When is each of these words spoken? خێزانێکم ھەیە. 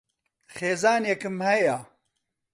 خێزانێکم 0.55 1.37
ھەیە. 1.45 1.45